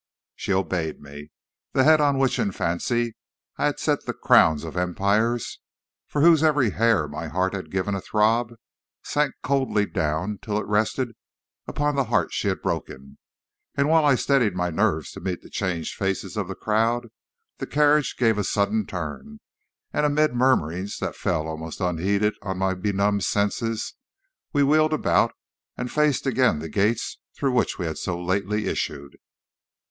"She 0.35 0.51
obeyed 0.51 0.99
me. 0.99 1.29
That 1.73 1.83
head 1.83 2.01
on 2.01 2.17
which 2.17 2.39
in 2.39 2.51
fancy 2.53 3.15
I 3.57 3.65
had 3.67 3.77
set 3.79 4.03
the 4.07 4.15
crowns 4.15 4.63
of 4.63 4.75
empires, 4.75 5.59
for 6.07 6.21
whose 6.21 6.41
every 6.41 6.71
hair 6.71 7.07
my 7.07 7.27
heart 7.27 7.53
had 7.53 7.69
given 7.69 7.93
a 7.93 8.01
throb, 8.01 8.55
sank 9.03 9.35
coldly 9.43 9.85
down 9.85 10.39
till 10.41 10.57
it 10.57 10.65
rested 10.65 11.11
upon 11.67 11.93
the 11.95 12.05
heart 12.05 12.33
she 12.33 12.47
had 12.47 12.63
broken; 12.63 13.19
and 13.75 13.89
while 13.89 14.03
I 14.03 14.15
steadied 14.15 14.55
my 14.55 14.71
nerves 14.71 15.11
to 15.11 15.19
meet 15.19 15.43
the 15.43 15.51
changed 15.51 15.93
faces 15.95 16.35
of 16.35 16.47
the 16.47 16.55
crowd, 16.55 17.09
the 17.59 17.67
carriage 17.67 18.15
gave 18.17 18.39
a 18.39 18.43
sudden 18.43 18.87
turn, 18.87 19.39
and 19.93 20.03
amid 20.03 20.33
murmurings 20.33 20.97
that 20.97 21.15
fell 21.15 21.47
almost 21.47 21.79
unheeded 21.79 22.33
on 22.41 22.57
my 22.57 22.73
benumbed 22.73 23.23
senses, 23.23 23.93
we 24.51 24.63
wheeled 24.63 24.93
about 24.93 25.33
and 25.77 25.91
faced 25.91 26.25
again 26.25 26.57
the 26.57 26.69
gates 26.69 27.19
through 27.35 27.51
which 27.51 27.77
we 27.77 27.85
had 27.85 27.99
so 27.99 28.19
lately 28.19 28.65
issued. 28.65 29.17